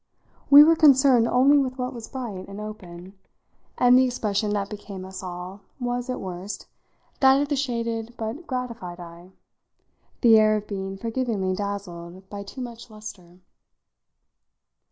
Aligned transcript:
We 0.49 0.63
were 0.63 0.75
concerned 0.75 1.27
only 1.27 1.59
with 1.59 1.77
what 1.77 1.93
was 1.93 2.07
bright 2.07 2.47
and 2.47 2.59
open, 2.59 3.13
and 3.77 3.95
the 3.95 4.03
expression 4.05 4.49
that 4.53 4.67
became 4.67 5.05
us 5.05 5.21
all 5.21 5.61
was, 5.79 6.09
at 6.09 6.19
worst, 6.19 6.65
that 7.19 7.39
of 7.39 7.49
the 7.49 7.55
shaded 7.55 8.15
but 8.17 8.47
gratified 8.47 8.99
eye, 8.99 9.29
the 10.21 10.39
air 10.39 10.55
of 10.55 10.65
being 10.65 10.97
forgivingly 10.97 11.53
dazzled 11.55 12.27
by 12.31 12.41
too 12.41 12.61
much 12.61 12.89
lustre. 12.89 13.41